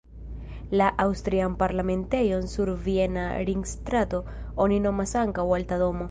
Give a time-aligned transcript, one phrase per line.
[0.79, 4.23] La aŭstrian parlamentejon sur Viena Ringstrato
[4.65, 5.99] oni nomas ankaŭ Alta Domo.